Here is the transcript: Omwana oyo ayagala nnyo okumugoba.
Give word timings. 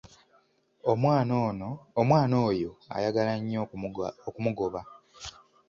Omwana 1.99 2.35
oyo 2.49 2.69
ayagala 2.95 3.33
nnyo 3.39 3.59
okumugoba. 4.27 4.81